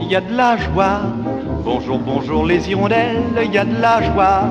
Il 0.00 0.08
y 0.10 0.16
a 0.16 0.20
de 0.20 0.36
la 0.36 0.56
joie. 0.58 1.00
Bonjour, 1.64 1.98
bonjour 1.98 2.44
les 2.44 2.68
hirondelles, 2.68 3.22
il 3.44 3.52
y 3.52 3.56
a 3.56 3.64
de 3.64 3.80
la 3.80 4.02
joie. 4.02 4.44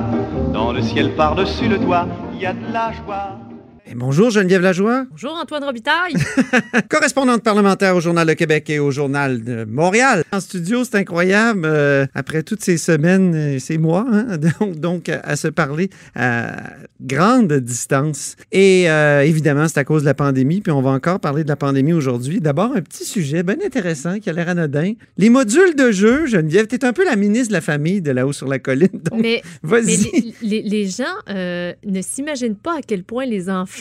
Dans 0.52 0.72
le 0.72 0.82
ciel 0.82 1.14
par-dessus 1.14 1.68
le 1.68 1.78
toit, 1.78 2.06
il 2.34 2.40
y 2.40 2.46
a 2.46 2.52
de 2.52 2.72
la 2.72 2.92
joie. 2.92 3.41
Et 3.84 3.94
bonjour 3.96 4.30
Geneviève 4.30 4.62
Lajoie, 4.62 5.06
Bonjour 5.10 5.32
Antoine 5.34 5.64
Robitaille. 5.64 6.14
correspondante 6.88 7.42
parlementaire 7.42 7.96
au 7.96 8.00
Journal 8.00 8.26
de 8.28 8.32
Québec 8.34 8.70
et 8.70 8.78
au 8.78 8.92
Journal 8.92 9.42
de 9.42 9.64
Montréal. 9.64 10.22
En 10.32 10.38
studio, 10.38 10.84
c'est 10.84 10.94
incroyable, 10.94 11.62
euh, 11.64 12.06
après 12.14 12.44
toutes 12.44 12.62
ces 12.62 12.76
semaines, 12.78 13.34
euh, 13.34 13.58
ces 13.58 13.78
mois, 13.78 14.06
hein, 14.10 14.38
donc, 14.60 14.76
donc 14.78 15.08
à, 15.08 15.18
à 15.24 15.34
se 15.34 15.48
parler 15.48 15.90
à 16.14 16.62
grande 17.00 17.52
distance. 17.54 18.36
Et 18.52 18.88
euh, 18.88 19.22
évidemment, 19.24 19.66
c'est 19.66 19.78
à 19.80 19.84
cause 19.84 20.02
de 20.02 20.06
la 20.06 20.14
pandémie, 20.14 20.60
puis 20.60 20.70
on 20.70 20.80
va 20.80 20.90
encore 20.90 21.18
parler 21.18 21.42
de 21.42 21.48
la 21.48 21.56
pandémie 21.56 21.92
aujourd'hui. 21.92 22.40
D'abord, 22.40 22.70
un 22.76 22.82
petit 22.82 23.04
sujet 23.04 23.42
bien 23.42 23.56
intéressant 23.66 24.20
qui 24.20 24.30
a 24.30 24.32
l'air 24.32 24.48
anodin. 24.48 24.92
Les 25.18 25.28
modules 25.28 25.74
de 25.74 25.90
jeu, 25.90 26.26
Geneviève, 26.26 26.68
tu 26.68 26.76
es 26.76 26.84
un 26.84 26.92
peu 26.92 27.04
la 27.04 27.16
ministre 27.16 27.48
de 27.48 27.54
la 27.54 27.60
famille 27.60 28.00
de 28.00 28.12
là-haut 28.12 28.32
sur 28.32 28.46
la 28.46 28.60
colline, 28.60 29.00
donc 29.10 29.26
vas-y. 29.64 29.96
les, 29.96 30.34
les- 30.42 30.62
les 30.62 30.86
gens 30.86 31.02
euh, 31.28 31.72
ne 31.84 32.00
s'imaginent 32.00 32.54
pas 32.56 32.78
à 32.78 32.82
quel 32.86 33.02
point 33.02 33.26
les 33.26 33.50
enfants 33.50 33.71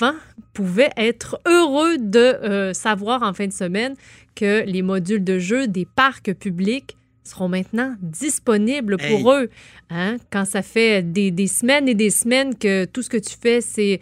pouvaient 0.53 0.92
être 0.97 1.39
heureux 1.47 1.97
de 1.97 2.20
euh, 2.20 2.73
savoir 2.73 3.23
en 3.23 3.34
fin 3.34 3.47
de 3.47 3.53
semaine 3.53 3.95
que 4.36 4.64
les 4.66 4.81
modules 4.81 5.23
de 5.23 5.39
jeu 5.39 5.67
des 5.67 5.86
parcs 5.86 6.33
publics 6.33 6.98
seront 7.23 7.50
maintenant 7.50 7.95
disponibles 8.02 8.98
pour 8.98 9.31
eux. 9.31 9.50
Hein? 9.89 10.17
Quand 10.31 10.45
ça 10.45 10.61
fait 10.61 11.02
des, 11.02 11.31
des 11.31 11.48
semaines 11.48 11.88
et 11.88 11.95
des 11.95 12.09
semaines 12.09 12.56
que 12.58 12.86
tout 12.86 13.02
ce 13.02 13.09
que 13.09 13.17
tu 13.17 13.36
fais, 13.39 13.61
c'est 13.61 14.00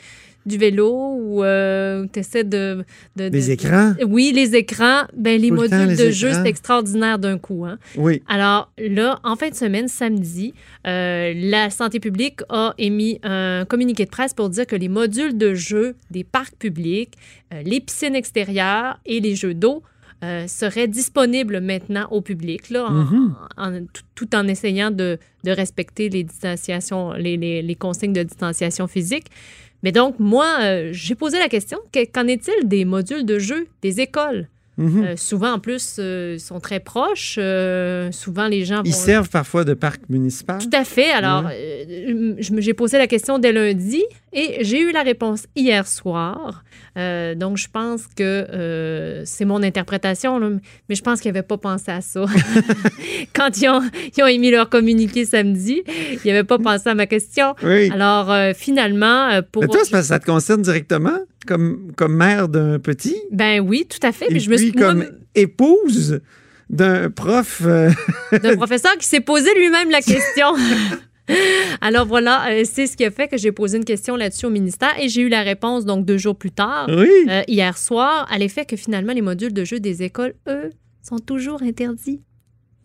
du 0.50 0.58
vélo 0.58 0.90
ou 1.18 1.42
tu 2.12 2.20
essaies 2.20 2.44
de, 2.44 2.84
de- 3.16 3.30
Les 3.30 3.30
de- 3.48 3.52
écrans? 3.52 3.94
Oui, 4.06 4.34
les 4.36 4.56
écrans. 4.56 5.04
Ben, 5.16 5.40
les 5.40 5.48
Tout 5.50 5.56
le 5.56 5.70
temps, 5.70 5.78
modules 5.78 5.96
les 5.98 6.06
de 6.08 6.12
jeu, 6.12 6.32
c'est 6.34 6.48
extraordinaire 6.50 7.18
d'un 7.20 7.38
coup. 7.38 7.66
Hein? 7.66 7.78
Oui. 7.96 8.22
Alors 8.28 8.72
là, 8.78 9.20
en 9.24 9.36
fin 9.38 9.50
de 9.50 9.56
semaine, 9.56 9.88
samedi, 9.88 10.54
euh, 10.88 11.34
la 11.36 11.70
santé 11.70 12.00
publique 12.02 12.40
a 12.50 12.74
émis 12.78 13.20
un 13.24 13.64
communiqué 13.66 14.04
de 14.06 14.10
presse 14.10 14.34
pour 14.34 14.50
dire 14.50 14.66
que 14.68 14.76
les 14.76 14.90
modules 14.90 15.38
de 15.38 15.54
jeu 15.54 15.96
des 16.12 16.24
parcs 16.24 16.56
publics, 16.58 17.14
euh, 17.54 17.62
les 17.64 17.80
piscines 17.80 18.16
extérieures 18.16 19.00
et 19.06 19.20
les 19.20 19.36
jeux 19.36 19.54
d'eau 19.54 19.84
euh, 20.24 20.48
seraient 20.48 20.88
disponibles 20.88 21.62
maintenant 21.62 22.08
au 22.12 22.22
public, 22.22 22.70
là, 22.70 22.86
en- 22.86 22.92
Mhm. 22.92 23.36
en- 23.58 23.80
tout, 23.94 24.04
tout 24.16 24.36
en 24.36 24.48
essayant 24.48 24.92
de, 24.92 25.18
de 25.46 25.52
respecter 25.52 26.10
les 26.10 26.24
distanciations, 26.24 27.14
les, 27.14 27.38
les- 27.38 27.62
les 27.62 27.76
consignes 27.76 28.14
de 28.14 28.24
distanciation 28.24 28.88
physique. 28.88 29.28
Mais 29.84 29.94
donc, 29.94 30.20
moi, 30.20 30.58
euh, 30.62 30.90
j'ai 30.92 31.16
posé 31.16 31.40
la 31.40 31.48
question, 31.48 31.78
que- 31.94 32.06
qu'en 32.06 32.28
est-il 32.28 32.68
des 32.68 32.84
modules 32.84 33.26
de 33.26 33.40
jeu 33.40 33.68
des 33.82 34.02
écoles? 34.02 34.50
Mhm. 34.78 35.04
Euh, 35.04 35.16
souvent, 35.18 35.54
en 35.54 35.60
plus, 35.60 35.98
euh, 36.00 36.36
ils 36.38 36.40
sont 36.40 36.60
très 36.62 36.80
proches. 36.80 37.36
Euh, 37.38 38.12
souvent, 38.14 38.48
les 38.48 38.64
gens 38.64 38.82
Ils 38.86 38.94
servent 38.94 39.30
parfois 39.30 39.66
de 39.66 39.74
parc 39.74 40.02
municipal. 40.10 40.58
Tout 40.62 40.70
à 40.74 40.86
fait. 40.86 41.12
Alors, 41.12 41.50
j'ai 42.40 42.74
posé 42.74 42.98
la 42.98 43.08
question 43.08 43.40
dès 43.40 43.52
lundi 43.52 44.04
et 44.32 44.64
j'ai 44.64 44.80
eu 44.80 44.92
la 44.92 45.02
réponse 45.02 45.46
hier 45.56 45.88
soir. 45.88 46.64
Euh, 46.98 47.36
donc, 47.36 47.58
je 47.58 47.68
pense 47.72 48.06
que 48.08 48.24
euh, 48.24 49.24
c'est 49.26 49.46
mon 49.46 49.64
interprétation, 49.64 50.40
là, 50.40 50.50
mais 50.88 50.96
je 50.96 51.02
pense 51.02 51.22
qu'ils 51.22 51.32
n'avaient 51.32 51.46
pas 51.46 51.58
pensé 51.58 51.92
à 51.92 52.02
ça. 52.02 52.26
Quand 53.36 53.58
ils 53.58 53.70
ont, 53.70 53.82
ils 54.16 54.24
ont 54.24 54.28
émis 54.28 54.52
leur 54.52 54.70
communiqué 54.70 55.26
samedi, 55.26 55.84
ils 56.24 56.28
n'avaient 56.28 56.44
pas 56.44 56.60
pensé 56.60 56.90
à 56.90 56.96
ma 56.96 57.08
question. 57.08 57.56
Oui. 57.64 57.90
Alors, 57.92 58.32
euh, 58.32 58.54
finalement, 58.56 59.42
pour... 59.52 59.64
Mais 59.64 59.68
toi, 59.68 59.82
que 59.90 60.02
ça 60.02 60.20
te 60.20 60.26
concerne 60.26 60.62
directement 60.62 61.18
comme, 61.48 61.92
comme 61.96 62.16
mère 62.16 62.50
d'un 62.50 62.80
petit? 62.80 63.18
Ben 63.32 63.60
oui, 63.60 63.88
tout 63.90 64.06
à 64.06 64.12
fait. 64.12 64.26
et 64.26 64.30
Puis 64.30 64.40
je 64.42 64.50
me 64.50 64.58
suis... 64.58 64.72
moi, 64.76 64.88
comme 64.88 65.06
épouse 65.36 66.22
d'un 66.70 67.10
prof. 67.10 67.64
d'un 67.64 68.56
professeur 68.56 68.96
qui 69.00 69.08
s'est 69.08 69.22
posé 69.22 69.50
lui-même 69.56 69.90
la 69.90 70.02
question. 70.02 70.54
Alors 71.82 72.06
voilà, 72.06 72.50
euh, 72.52 72.64
c'est 72.66 72.88
ce 72.88 72.98
qui 72.98 73.06
a 73.06 73.12
fait 73.12 73.28
que 73.28 73.38
j'ai 73.38 73.52
posé 73.52 73.78
une 73.78 73.86
question 73.86 74.16
là-dessus 74.16 74.46
au 74.46 74.50
ministère 74.50 74.94
et 75.00 75.10
j'ai 75.10 75.22
eu 75.22 75.30
la 75.30 75.42
réponse 75.42 75.86
donc 75.86 76.06
deux 76.06 76.18
jours 76.18 76.36
plus 76.36 76.52
tard, 76.52 76.88
oui. 76.90 77.08
euh, 77.30 77.42
hier 77.48 77.78
soir, 77.78 78.28
à 78.32 78.38
l'effet 78.38 78.66
que 78.66 78.76
finalement 78.76 79.14
les 79.14 79.22
modules 79.22 79.54
de 79.54 79.64
jeu 79.64 79.80
des 79.80 80.04
écoles, 80.04 80.34
eux, 80.48 80.70
sont 81.02 81.20
toujours 81.20 81.62
interdits. 81.64 82.22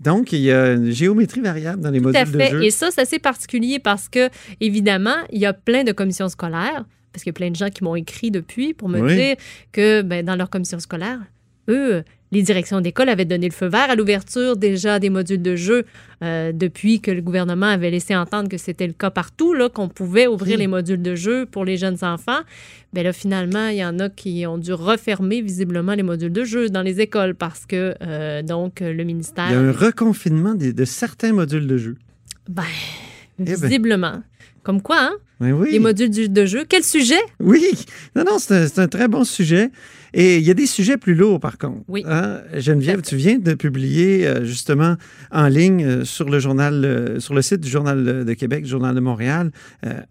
Donc, 0.00 0.32
il 0.32 0.40
y 0.40 0.50
a 0.52 0.72
une 0.72 0.90
géométrie 0.90 1.40
variable 1.40 1.80
dans 1.80 1.90
les 1.90 2.00
Tout 2.00 2.08
à 2.08 2.12
modules 2.24 2.32
de 2.32 2.38
fait. 2.38 2.50
jeu. 2.50 2.62
Et 2.64 2.70
ça, 2.70 2.90
c'est 2.90 3.00
assez 3.00 3.18
particulier 3.18 3.78
parce 3.78 4.08
que, 4.08 4.28
évidemment, 4.60 5.16
il 5.32 5.38
y 5.40 5.46
a 5.46 5.52
plein 5.52 5.84
de 5.84 5.92
commissions 5.92 6.28
scolaires, 6.28 6.84
parce 7.12 7.22
qu'il 7.22 7.30
y 7.30 7.34
a 7.34 7.38
plein 7.38 7.50
de 7.50 7.56
gens 7.56 7.70
qui 7.70 7.84
m'ont 7.84 7.94
écrit 7.94 8.30
depuis 8.30 8.74
pour 8.74 8.88
me 8.88 9.00
Oui. 9.00 9.14
dire 9.14 9.36
que 9.72 10.02
ben, 10.02 10.24
dans 10.26 10.36
leur 10.36 10.50
commission 10.50 10.78
scolaire, 10.80 11.20
eux, 11.68 12.02
les 12.32 12.42
directions 12.42 12.80
d'école 12.80 13.08
avaient 13.08 13.24
donné 13.24 13.46
le 13.46 13.52
feu 13.54 13.66
vert 13.66 13.90
à 13.90 13.94
l'ouverture 13.94 14.56
déjà 14.56 14.98
des 14.98 15.08
modules 15.08 15.40
de 15.40 15.54
jeu 15.54 15.84
euh, 16.22 16.50
depuis 16.52 17.00
que 17.00 17.12
le 17.12 17.20
gouvernement 17.20 17.66
avait 17.66 17.90
laissé 17.90 18.16
entendre 18.16 18.48
que 18.48 18.58
c'était 18.58 18.88
le 18.88 18.92
cas 18.92 19.10
partout, 19.10 19.54
là, 19.54 19.68
qu'on 19.68 19.88
pouvait 19.88 20.26
ouvrir 20.26 20.54
Oui. 20.56 20.62
les 20.62 20.66
modules 20.66 21.00
de 21.02 21.14
jeu 21.14 21.46
pour 21.46 21.64
les 21.64 21.76
jeunes 21.76 21.98
enfants. 22.02 22.40
Ben 22.92 23.04
là, 23.04 23.12
finalement, 23.12 23.68
il 23.68 23.76
y 23.76 23.84
en 23.84 24.00
a 24.00 24.08
qui 24.08 24.44
ont 24.46 24.58
dû 24.58 24.72
refermer 24.72 25.42
visiblement 25.42 25.94
les 25.94 26.02
modules 26.02 26.32
de 26.32 26.44
jeu 26.44 26.70
dans 26.70 26.82
les 26.82 27.00
écoles 27.00 27.36
parce 27.36 27.66
que, 27.66 27.94
euh, 28.02 28.42
donc, 28.42 28.80
le 28.80 29.04
ministère... 29.04 29.46
Il 29.50 29.52
y 29.52 29.56
a 29.56 29.60
un 29.60 29.72
reconfinement 29.72 30.54
de 30.54 30.84
certains 30.84 31.32
modules 31.32 31.68
de 31.68 31.76
jeu. 31.76 31.96
Ben, 32.48 32.64
ben. 33.38 33.46
visiblement. 33.54 34.22
Comme 34.64 34.82
quoi, 34.82 34.96
hein? 35.00 35.12
Oui, 35.44 35.52
oui. 35.52 35.68
Les 35.72 35.78
modules 35.78 36.10
du- 36.10 36.28
de 36.28 36.46
jeu. 36.46 36.64
Quel 36.68 36.82
sujet? 36.84 37.20
Oui, 37.40 37.64
non, 38.16 38.24
non, 38.24 38.38
c'est 38.38 38.78
un, 38.78 38.88
très 38.88 39.08
bon 39.08 39.24
sujet. 39.24 39.70
Et 40.16 40.36
il 40.38 40.44
y 40.44 40.50
a 40.50 40.54
des 40.54 40.66
sujets 40.66 40.96
plus 40.96 41.14
lourds, 41.16 41.40
par 41.40 41.58
contre. 41.58 41.82
Oui. 41.88 42.04
Hein? 42.06 42.40
Geneviève, 42.54 43.02
tu 43.02 43.16
viens 43.16 43.38
de 43.38 43.54
publier 43.54 44.26
euh, 44.26 44.44
justement 44.44 44.96
en 45.32 45.48
ligne 45.48 45.84
euh, 45.84 46.04
sur 46.04 46.28
le 46.30 46.38
journal, 46.38 46.84
euh, 46.84 47.18
sur 47.18 47.34
le 47.34 47.42
site 47.42 47.60
du 47.60 47.68
Journal 47.68 48.24
de 48.24 48.34
Québec, 48.34 48.64
Journal 48.64 48.94
de 48.94 49.00
Montréal, 49.00 49.50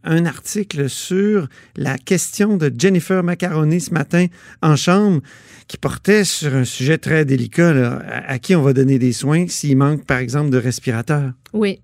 un 0.04 0.26
article 0.26 0.90
sur 0.90 1.48
la 1.78 1.98
question 1.98 2.58
de 2.58 2.70
Jennifer 2.78 3.24
Macaroni 3.24 3.80
ce 3.80 3.94
matin 3.94 4.26
en 4.62 4.76
chambre, 4.76 5.22
qui 5.70 5.78
portait 5.78 6.26
sur 6.26 6.54
un 6.54 6.66
sujet 6.66 6.98
très 6.98 7.24
délicat, 7.24 7.74
là, 7.74 8.02
à, 8.06 8.34
à 8.34 8.40
qui 8.40 8.56
on 8.56 8.62
va 8.62 8.74
donner 8.74 9.00
des 9.00 9.14
soins 9.14 9.46
s'il 9.48 9.78
manque, 9.78 10.06
par 10.06 10.18
exemple, 10.18 10.50
de 10.50 10.58
respirateurs. 10.58 11.32
Oui. 11.54 11.80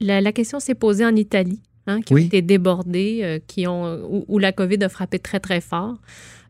La 0.00 0.32
question 0.32 0.58
s'est 0.58 0.74
posée 0.74 1.06
en 1.06 1.14
Italie, 1.14 1.60
hein, 1.86 2.00
qui 2.02 2.14
Oui. 2.14 2.22
ont 2.22 2.26
été 2.26 2.42
débordés, 2.42 3.20
euh, 3.22 3.38
qui 3.46 3.66
ont, 3.66 3.98
où, 4.10 4.24
où 4.28 4.38
la 4.38 4.52
COVID 4.52 4.82
a 4.82 4.88
frappé 4.88 5.18
très, 5.18 5.40
très 5.40 5.60
fort. 5.60 5.96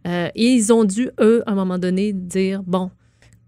Euh, 0.06 0.28
et 0.34 0.46
ils 0.46 0.72
ont 0.72 0.84
dû, 0.84 1.08
eux, 1.20 1.42
à 1.46 1.52
un 1.52 1.54
moment 1.54 1.78
donné, 1.78 2.12
dire, 2.12 2.62
bon, 2.66 2.90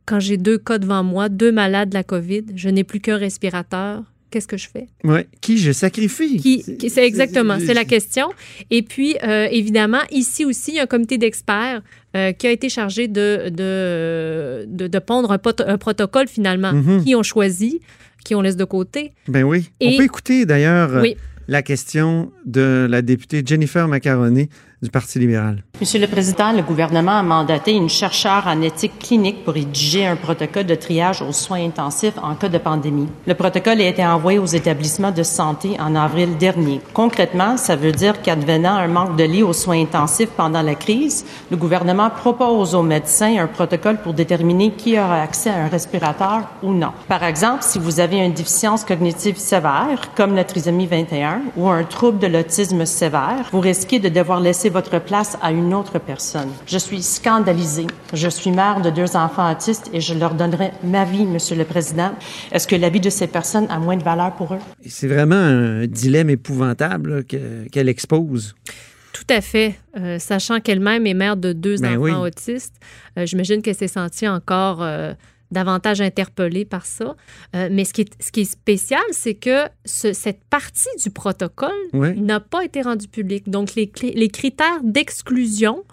quand 0.07 0.21
j'ai 0.21 0.37
deux 0.37 0.59
cas 0.59 0.79
devant 0.79 1.03
moi, 1.03 1.29
deux 1.29 1.53
malades 1.53 1.91
de 1.91 1.95
la 1.95 2.05
COVID, 2.05 2.45
je 2.55 2.69
n'ai 2.69 2.85
plus 2.85 3.01
qu'un 3.01 3.17
respirateur, 3.17 4.03
qu'est-ce 4.31 4.47
que 4.47 4.57
je 4.57 4.69
fais? 4.69 4.87
Ouais. 5.05 5.27
Qui 5.41 5.59
je 5.59 5.73
sacrifie? 5.73 6.39
Qui, 6.39 6.63
qui- 6.79 6.91
c'est 6.91 7.07
exactement, 7.07 7.59
c'est 7.61 7.75
la 7.75 7.85
question. 7.85 8.29
Et 8.71 8.83
puis, 8.83 9.17
euh, 9.23 9.49
évidemment, 9.51 10.01
ici 10.11 10.45
aussi, 10.45 10.73
il 10.73 10.75
y 10.77 10.79
a 10.79 10.85
un 10.85 10.87
comité 10.87 11.19
d'experts 11.19 11.83
euh, 12.17 12.33
qui 12.33 12.47
a 12.47 12.51
été 12.53 12.69
chargé 12.69 13.09
de, 13.09 13.51
de, 13.51 14.65
de, 14.69 14.87
de 14.87 14.99
pondre 14.99 15.33
un, 15.33 15.39
pot- 15.39 15.61
un 15.67 15.77
protocole, 15.79 16.29
finalement, 16.29 16.73
Mhm. 16.73 17.05
qui 17.05 17.15
ont 17.15 17.23
choisi, 17.23 17.81
qui 18.25 18.35
on 18.35 18.41
laisse 18.41 18.57
de 18.57 18.65
côté. 18.65 19.13
Ben 19.29 19.45
oui. 19.45 19.69
On 19.83 19.97
peut 19.97 20.05
écouter 20.05 20.47
d'ailleurs 20.47 20.95
euh, 20.97 21.03
Oui. 21.03 21.17
La 21.49 21.63
question 21.63 22.33
de 22.45 22.87
la 22.89 23.03
députée 23.03 23.43
Jennifer 23.45 23.89
Macaroni 23.89 24.49
du 24.83 24.91
Parti 24.91 25.19
libéral. 25.19 25.63
Monsieur 25.81 26.01
le 26.01 26.07
Président, 26.07 26.53
le 26.53 26.63
gouvernement 26.63 27.19
a 27.19 27.23
mandaté 27.23 27.73
une 27.73 27.89
chercheure 27.89 28.45
en 28.47 28.61
éthique 28.61 28.99
clinique 28.99 29.45
pour 29.45 29.55
rédiger 29.55 30.07
un 30.07 30.17
protocole 30.17 30.67
de 30.67 30.75
triage 30.75 31.23
aux 31.23 31.33
soins 31.33 31.65
intensifs 31.65 32.19
en 32.23 32.35
cas 32.35 32.49
de 32.49 32.59
pandémie. 32.59 33.09
Le 33.27 33.35
protocole 33.35 33.81
a 33.81 33.89
été 33.89 34.05
envoyé 34.05 34.39
aux 34.39 34.47
établissements 34.47 35.11
de 35.11 35.23
santé 35.23 35.77
en 35.81 35.95
avril 35.95 36.37
dernier. 36.37 36.81
Concrètement, 36.93 37.57
ça 37.57 37.75
veut 37.77 37.93
dire 37.93 38.21
qu'advenant 38.21 38.77
un 38.77 38.89
manque 38.89 39.17
de 39.17 39.25
lits 39.25 39.43
aux 39.43 39.55
soins 39.55 39.81
intensifs 39.81 40.31
pendant 40.37 40.63
la 40.63 40.75
crise, 40.75 41.25
le 41.51 41.57
gouvernement 41.57 42.11
propose 42.11 42.75
aux 42.75 42.83
médecins 42.83 43.39
un 43.39 43.47
protocole 43.47 43.99
pour 44.03 44.13
déterminer 44.13 44.73
qui 44.73 44.99
aura 44.99 45.23
accès 45.23 45.51
à 45.51 45.57
un 45.57 45.69
respirateur 45.69 46.43
ou 46.63 46.73
non. 46.73 46.93
Par 47.09 47.23
exemple, 47.25 47.63
si 47.63 47.79
vous 47.79 48.01
avez 48.01 48.19
une 48.19 48.33
déficience 48.33 48.85
cognitive 48.85 49.39
sévère, 49.39 50.13
comme 50.15 50.35
la 50.35 50.45
trisomie 50.45 50.87
21, 50.87 51.41
ou 51.57 51.69
un 51.69 51.85
trouble 51.85 52.19
de 52.19 52.27
l'autisme 52.27 52.85
sévère, 52.85 53.49
vous 53.53 53.61
risquez 53.61 53.99
de 53.99 54.09
devoir 54.09 54.41
laisser 54.41 54.66
laisser 54.67 54.71
votre 54.71 54.99
place 54.99 55.37
à 55.43 55.53
une 55.53 55.75
autre 55.75 55.99
personne. 55.99 56.49
Je 56.67 56.79
suis 56.79 57.03
scandalisée. 57.03 57.87
Je 58.13 58.29
suis 58.29 58.51
mère 58.51 58.81
de 58.81 58.91
deux 58.91 59.17
enfants 59.17 59.51
autistes 59.51 59.91
et 59.93 60.01
je 60.01 60.15
leur 60.15 60.35
donnerai 60.35 60.73
ma 60.83 61.05
vie, 61.05 61.25
Monsieur 61.25 61.57
le 61.57 61.65
Président. 61.65 62.13
Est-ce 62.53 62.67
que 62.67 62.77
la 62.77 62.89
vie 62.89 63.01
de 63.01 63.11
ces 63.11 63.27
personnes 63.27 63.67
a 63.71 63.79
moins 63.79 63.97
de 63.97 64.03
valeur 64.03 64.35
pour 64.35 64.55
eux? 64.55 64.59
C'est 64.87 65.09
vraiment 65.09 65.37
un 65.37 65.87
dilemme 65.87 66.31
épouvantable 66.31 67.25
qu'elle 67.25 67.89
expose. 67.89 68.55
Tout 69.13 69.27
à 69.31 69.41
fait. 69.41 69.79
Euh, 69.99 70.19
sachant 70.19 70.61
qu'elle-même 70.61 71.07
est 71.07 71.15
mère 71.15 71.37
de 71.37 71.53
deux 71.53 71.77
Ben 71.79 71.93
enfants 71.93 72.23
oui. 72.23 72.29
autistes, 72.29 72.75
euh, 73.19 73.25
j'imagine 73.25 73.63
qu'elle 73.63 73.77
s'est 73.77 73.89
sentie 73.89 74.29
encore 74.29 74.83
euh, 74.83 75.15
davantage 75.51 76.01
interpellée 76.01 76.65
par 76.65 76.87
ça. 76.87 77.15
Euh, 77.55 77.69
mais 77.71 77.85
ce 77.85 77.93
qui 77.93 78.01
est, 78.03 78.23
ce 78.23 78.33
qui 78.33 78.41
est 78.41 78.45
spécial, 78.51 79.03
c'est 79.13 79.35
que 79.35 79.67
ce- 79.85 80.13
cette 80.13 80.43
partie 80.51 80.89
du 81.03 81.11
protocole 81.11 81.71
Oui. 81.93 82.19
n'a 82.21 82.41
pas 82.41 82.65
été 82.65 82.83
rendue 82.83 83.09
publique. 83.09 83.49
Donc, 83.49 83.75
les, 83.75 83.91
les 84.03 84.29
critères 84.29 84.81
d'exclusion 84.83 85.85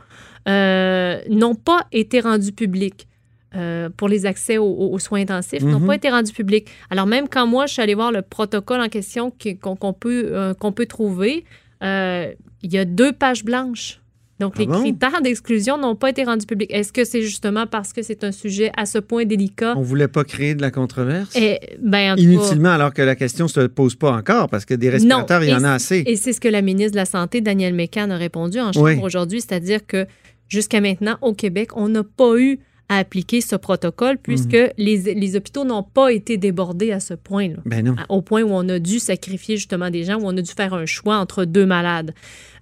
euh, 0.48 1.22
n'ont 1.30 1.56
pas 1.56 1.88
été 1.92 2.20
rendus 2.20 2.52
publics. 2.52 3.08
euh, 3.56 3.88
pour 3.96 4.08
les 4.10 4.26
accès 4.26 4.58
aux, 4.58 4.98
soins 4.98 5.22
intensifs 5.22 5.62
n'ont 5.62 5.80
Mhm. 5.80 5.86
pas 5.86 5.96
été 5.96 6.10
rendus 6.10 6.34
publics. 6.34 6.68
Alors 6.90 7.06
même 7.06 7.30
quand 7.30 7.46
moi, 7.46 7.68
je 7.68 7.74
suis 7.74 7.84
allée 7.84 7.94
voir 7.94 8.12
le 8.12 8.24
protocole 8.24 8.82
en 8.82 8.90
question 8.90 9.32
qu'on 9.62 9.94
peut, 9.94 10.56
qu'on 10.60 10.72
peut 10.72 10.88
trouver, 10.88 11.46
il 11.84 12.34
y 12.74 12.78
a 12.80 12.86
deux 12.86 13.12
pages 13.14 13.44
blanches. 13.46 14.02
Donc, 14.44 14.54
Ah 14.58 14.60
les 14.60 14.66
bon? 14.68 14.82
critères 14.82 15.22
d'exclusion 15.22 15.78
n'ont 15.78 15.96
pas 15.96 16.10
été 16.10 16.24
rendus 16.24 16.46
publics. 16.46 16.72
Est-ce 16.74 16.92
que 16.92 17.06
c'est 17.06 17.22
justement 17.22 17.66
parce 17.66 17.94
que 17.94 18.02
c'est 18.02 18.24
un 18.24 18.32
sujet 18.32 18.72
à 18.76 18.86
ce 18.86 18.98
point 19.00 19.24
délicat? 19.26 19.74
On 19.78 19.82
voulait 19.82 20.08
pas 20.10 20.24
créer 20.24 20.54
de 20.54 20.62
la 20.62 20.70
controverse? 20.70 21.34
Eh, 21.36 21.60
ben, 21.82 22.14
en 22.14 22.16
tout 22.16 22.22
cas- 22.24 22.28
Inutilement, 22.30 22.70
alors 22.72 22.94
que 22.94 23.02
la 23.02 23.16
question 23.16 23.48
se 23.48 23.62
pose 23.68 23.96
pas 23.96 24.12
encore, 24.12 24.50
parce 24.50 24.66
que 24.66 24.74
des 24.74 24.90
respirateurs, 24.90 25.44
il 25.44 25.50
y 25.50 25.56
en 25.56 25.62
et 25.64 25.66
a 25.66 25.74
assez. 25.74 26.04
Et 26.06 26.16
c'est 26.18 26.34
ce 26.34 26.42
que 26.42 26.50
la 26.50 26.62
ministre 26.62 26.92
de 26.92 26.98
la 26.98 27.06
Santé, 27.06 27.40
Danielle 27.42 27.74
Mécan, 27.74 28.10
a 28.10 28.18
répondu 28.18 28.60
en 28.60 28.72
chambre 28.74 28.86
Oui. 28.86 29.00
aujourd'hui, 29.02 29.40
c'est-à-dire 29.40 29.86
que 29.88 30.06
jusqu'à 30.50 30.82
maintenant, 30.82 31.16
au 31.22 31.34
Québec, 31.34 31.70
on 31.78 31.88
n'a 31.90 32.04
pas 32.04 32.38
eu 32.38 32.60
à 32.90 32.98
appliquer 32.98 33.40
ce 33.40 33.56
protocole 33.56 34.18
puisque 34.22 34.54
Mhm. 34.56 34.70
les, 34.78 34.98
les 35.16 35.36
hôpitaux 35.38 35.64
n'ont 35.64 35.84
pas 35.84 36.12
été 36.12 36.36
débordés 36.36 36.92
à 36.92 37.00
ce 37.00 37.14
point-là. 37.14 37.56
Ben 37.66 37.84
non. 37.86 37.96
Au 38.10 38.22
point 38.22 38.44
où 38.44 38.50
on 38.52 38.68
a 38.68 38.78
dû 38.78 39.00
sacrifier 39.00 39.56
justement 39.56 39.90
des 39.90 40.04
gens, 40.04 40.16
où 40.20 40.26
on 40.26 40.36
a 40.38 40.42
dû 40.42 40.52
faire 40.52 40.74
un 40.74 40.86
choix 40.86 41.16
entre 41.18 41.46
deux 41.46 41.66
malades. 41.66 42.14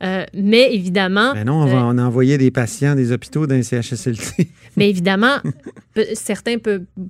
Euh, 0.03 0.25
mais 0.33 0.73
évidemment, 0.73 1.33
Ben 1.33 1.45
non, 1.45 1.61
on, 1.61 1.65
va, 1.65 1.77
euh, 1.77 1.81
on 1.93 1.97
a 1.99 2.03
envoyé 2.03 2.37
des 2.39 2.49
patients 2.49 2.95
des 2.95 3.11
hôpitaux 3.11 3.45
d'un 3.45 3.61
CHSLT. 3.61 4.47
Mais 4.77 4.89
évidemment, 4.89 5.35
certains 6.13 6.55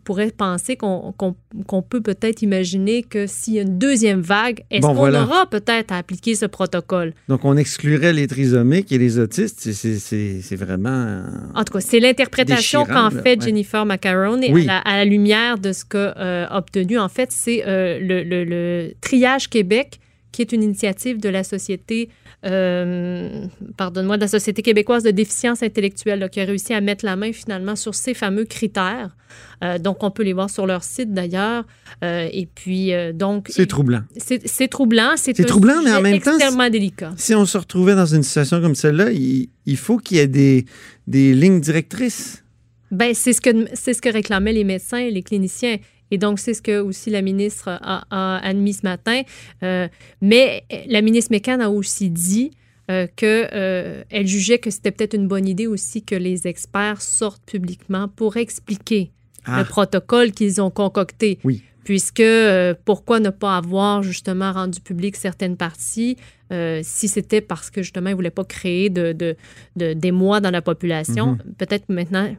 pourraient 0.04 0.32
penser 0.36 0.76
qu'on 0.76 1.82
peut 1.88 2.02
peut-être 2.02 2.42
imaginer 2.42 3.04
que 3.04 3.28
s'il 3.28 3.54
y 3.54 3.60
a 3.60 3.62
une 3.62 3.78
deuxième 3.78 4.20
vague, 4.22 4.64
est-ce 4.72 4.82
Bon, 4.82 4.90
qu'on 4.90 4.94
voilà. 4.96 5.24
aura 5.24 5.46
peut-être 5.50 5.92
à 5.94 5.98
appliquer 5.98 6.36
ce 6.36 6.48
protocole? 6.48 7.14
Donc, 7.30 7.46
on 7.46 7.56
exclurait 7.56 8.14
les 8.14 8.28
trisomiques 8.28 8.92
et 8.92 8.98
les 8.98 9.20
autistes. 9.20 9.72
C'est- 9.72 10.56
vraiment. 10.56 11.22
En 11.56 11.64
tout 11.64 11.74
cas, 11.74 11.80
c'est 11.82 12.00
l'interprétation 12.02 12.86
qu'en 12.86 13.10
fait 13.10 13.40
ouais. 13.40 13.46
Jennifer 13.46 13.86
Macaron 13.86 14.42
et 14.42 14.52
Oui. 14.52 14.64
à, 14.64 14.66
la, 14.66 14.78
à 14.80 14.98
la 14.98 15.06
lumière 15.06 15.58
de 15.60 15.72
ce 15.72 15.86
qu'a 15.86 16.14
euh, 16.18 16.46
obtenu. 16.52 17.00
En 17.00 17.08
fait, 17.10 17.32
c'est 17.32 17.64
euh, 17.66 18.00
le, 18.02 18.24
le- 18.24 18.44
le 18.44 18.94
Triage 19.00 19.50
Québec, 19.50 20.00
qui 20.32 20.42
est 20.42 20.52
une 20.52 20.64
initiative 20.64 21.20
de 21.20 21.30
la 21.30 21.44
Société, 21.44 22.10
euh, 22.46 23.46
pardonne-moi, 23.78 24.18
de 24.18 24.22
la 24.22 24.28
Société 24.28 24.62
québécoise 24.62 25.04
de 25.04 25.12
déficience 25.12 25.62
intellectuelle, 25.64 26.20
là, 26.20 26.30
qui 26.30 26.40
a 26.40 26.46
réussi 26.46 26.74
à 26.74 26.82
mettre 26.82 27.06
la 27.06 27.16
main 27.16 27.34
finalement 27.34 27.76
sur 27.76 27.96
ces 27.96 28.14
fameux 28.14 28.46
critères. 28.46 29.16
Euh, 29.64 29.78
donc, 29.78 30.04
on 30.04 30.12
peut 30.12 30.24
les 30.24 30.34
voir 30.34 30.50
sur 30.50 30.66
leur 30.66 30.84
site 30.84 31.14
d'ailleurs. 31.14 31.66
Euh, 32.04 32.28
et 32.32 32.48
puis, 32.48 32.92
donc. 33.14 33.48
C'est 33.50 33.68
troublant. 33.68 34.02
C'est 34.18 34.68
troublant. 34.68 35.14
C'est 35.16 35.34
troublant, 35.46 35.82
mais 35.84 35.92
en 35.92 36.02
même 36.02 36.20
temps, 36.20 36.36
extrêmement 36.36 36.70
délicat. 36.70 37.14
Si 37.18 37.36
on 37.36 37.46
se 37.46 37.58
retrouvait 37.58 37.96
dans 37.96 38.06
une 38.06 38.24
situation 38.24 38.62
comme 38.62 38.76
celle-là, 38.76 39.12
il, 39.12 39.50
il 39.66 39.78
faut 39.78 39.98
qu'il 39.98 40.18
y 40.18 40.20
ait 40.20 40.28
des, 40.28 40.66
des 41.08 41.34
lignes 41.34 41.62
directrices. 41.62 42.44
Ben, 42.92 43.14
c'est 43.14 43.32
ce 43.32 43.40
que 43.40 43.50
c'est 43.74 43.94
ce 43.94 44.02
que 44.02 44.10
réclamaient 44.10 44.52
les 44.52 44.66
médecins 44.66 44.98
et 44.98 45.12
les 45.12 45.24
cliniciens. 45.24 45.78
Et 46.12 46.18
donc, 46.18 46.40
c'est 46.40 46.54
ce 46.54 46.62
que 46.62 46.80
aussi 46.80 47.10
la 47.10 47.22
ministre 47.22 47.70
a, 47.70 48.04
a 48.12 48.38
admis 48.46 48.74
ce 48.74 48.84
matin. 48.84 49.22
Euh, 49.64 49.88
mais 50.22 50.64
la 50.88 51.02
ministre 51.02 51.32
Mécan 51.32 51.60
a 51.62 51.70
aussi 51.70 52.10
dit 52.10 52.52
euh, 52.90 53.08
que 53.16 53.48
euh, 53.54 54.04
jugeait 54.26 54.60
que 54.60 54.70
c'était 54.70 54.92
peut-être 54.92 55.14
une 55.16 55.28
bonne 55.28 55.48
idée 55.48 55.68
aussi 55.68 56.04
que 56.04 56.16
les 56.16 56.48
experts 56.48 57.02
sortent 57.02 57.44
publiquement 57.46 58.08
pour 58.08 58.38
expliquer 58.38 59.12
Ah. 59.46 59.60
le 59.60 59.66
protocole 59.66 60.32
qu'ils 60.34 60.62
ont 60.62 60.70
concocté. 60.70 61.40
Oui. 61.44 61.64
Puisque 61.84 62.20
euh, 62.20 62.76
pourquoi 62.86 63.20
ne 63.20 63.32
pas 63.32 63.58
avoir 63.58 64.04
justement 64.04 64.52
rendu 64.52 64.80
public 64.82 65.16
certaines 65.16 65.58
parties 65.58 66.16
euh, 66.52 66.82
si 66.84 67.08
c'était 67.08 67.42
parce 67.42 67.72
que 67.72 67.82
justement 67.82 68.10
ils 68.10 68.12
ne 68.12 68.18
voulaient 68.18 68.30
pas 68.30 68.44
créer 68.44 68.90
de, 68.92 69.14
de, 69.14 69.36
de- 69.78 69.94
d'émoi 69.94 70.42
dans 70.42 70.52
la 70.52 70.62
population. 70.62 71.28
Mhm. 71.32 71.54
Peut-être 71.58 71.86
maintenant 71.90 72.30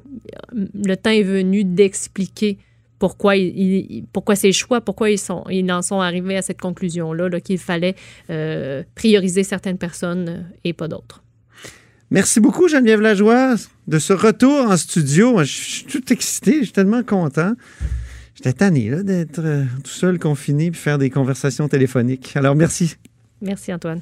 le 0.52 0.94
temps 0.96 1.10
est 1.10 1.24
venu 1.24 1.64
d'expliquer 1.64 2.58
pourquoi, 3.02 3.34
ils- 3.34 4.04
pourquoi 4.12 4.36
ces 4.36 4.52
choix, 4.52 4.80
pourquoi 4.80 5.10
ils, 5.10 5.18
sont, 5.18 5.42
ils 5.50 5.68
en 5.72 5.82
sont 5.82 5.98
arrivés 6.00 6.36
à 6.36 6.42
cette 6.42 6.60
conclusion-là, 6.60 7.28
là, 7.28 7.40
qu'il 7.40 7.58
fallait 7.58 7.96
euh, 8.30 8.84
prioriser 8.94 9.42
certaines 9.42 9.76
personnes 9.76 10.46
et 10.62 10.72
pas 10.72 10.86
d'autres. 10.86 11.24
Merci 12.12 12.38
beaucoup, 12.38 12.68
Geneviève 12.68 13.00
Lajoie, 13.00 13.56
de 13.88 13.98
ce 13.98 14.12
retour 14.12 14.70
en 14.70 14.76
studio. 14.76 15.38
Je 15.40 15.44
suis 15.44 15.84
tout 15.86 16.12
excité, 16.12 16.58
je 16.60 16.64
suis 16.66 16.72
tellement 16.72 17.02
content. 17.02 17.54
J'étais 18.36 18.52
tanné 18.52 18.88
là, 18.88 19.02
d'être 19.02 19.40
euh, 19.40 19.64
tout 19.82 19.90
seul, 19.90 20.20
confiné, 20.20 20.70
puis 20.70 20.80
faire 20.80 20.98
des 20.98 21.10
conversations 21.10 21.66
téléphoniques. 21.66 22.36
Alors, 22.36 22.54
merci. 22.54 22.94
Merci 23.40 23.72
Antoine. 23.72 24.00